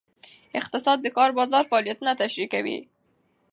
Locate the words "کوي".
2.53-2.77